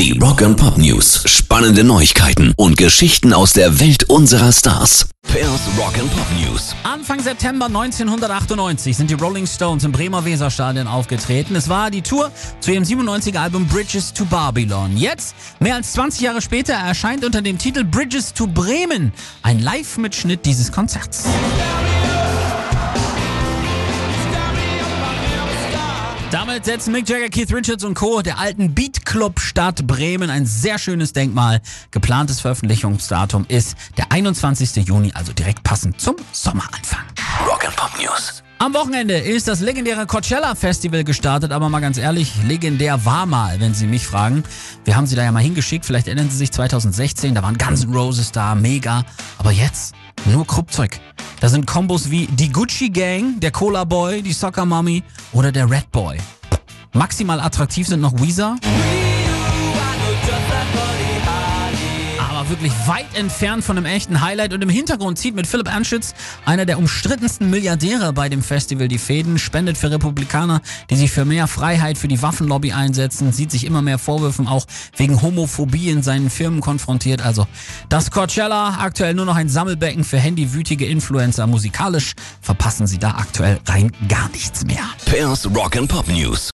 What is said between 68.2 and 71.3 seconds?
dem Festival, die Fäden, spendet für Republikaner, die sich für